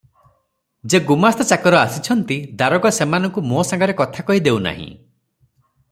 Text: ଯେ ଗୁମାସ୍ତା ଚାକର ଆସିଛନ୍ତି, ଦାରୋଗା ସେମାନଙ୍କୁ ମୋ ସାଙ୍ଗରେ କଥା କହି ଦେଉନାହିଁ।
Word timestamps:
ଯେ 0.93 0.99
ଗୁମାସ୍ତା 1.09 1.45
ଚାକର 1.49 1.81
ଆସିଛନ୍ତି, 1.89 2.37
ଦାରୋଗା 2.63 2.93
ସେମାନଙ୍କୁ 3.01 3.45
ମୋ 3.51 3.67
ସାଙ୍ଗରେ 3.73 3.97
କଥା 4.03 4.29
କହି 4.31 4.43
ଦେଉନାହିଁ। 4.49 4.91